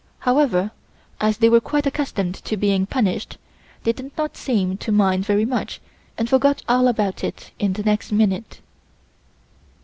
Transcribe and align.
However, 0.21 0.71
as 1.19 1.37
they 1.37 1.47
were 1.47 1.59
quite 1.61 1.85
accustomed 1.85 2.33
to 2.33 2.57
being 2.57 2.87
punished 2.87 3.37
they 3.83 3.91
did 3.93 4.09
not 4.17 4.35
seem 4.35 4.77
to 4.77 4.91
mind 4.91 5.27
very 5.27 5.45
much 5.45 5.79
and 6.17 6.27
forgot 6.27 6.63
all 6.67 6.87
about 6.87 7.23
it 7.23 7.51
the 7.59 7.83
next 7.83 8.11
minute. 8.11 8.61